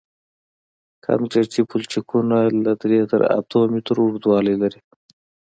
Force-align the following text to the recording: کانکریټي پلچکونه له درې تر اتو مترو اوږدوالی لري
کانکریټي 1.05 1.61
پلچکونه 1.69 2.37
له 2.63 2.71
درې 2.81 2.99
تر 3.11 3.21
اتو 3.37 3.59
مترو 3.71 4.01
اوږدوالی 4.05 4.55
لري 4.61 4.79